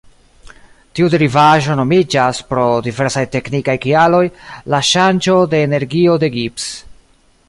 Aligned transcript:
Tiu 0.99 1.09
derivaĵo 1.15 1.75
nomiĝas, 1.79 2.39
pro 2.53 2.63
diversaj 2.87 3.23
teknikaj 3.35 3.77
kialoj, 3.85 4.25
la 4.75 4.81
ŝanĝo 4.93 5.37
de 5.53 5.61
energio 5.69 6.17
de 6.25 6.31
Gibbs. 6.39 6.67